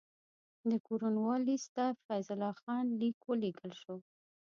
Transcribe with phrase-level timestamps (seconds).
[0.69, 3.95] د کورنوالیس ته د فیض الله خان لیک ولېږل شو.